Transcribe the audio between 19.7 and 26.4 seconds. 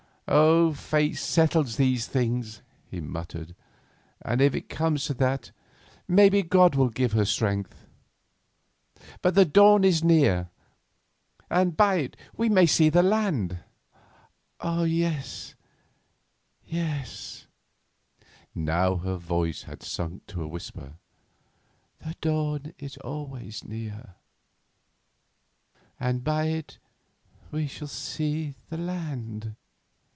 sunk to a whisper,—"the dawn is always near, and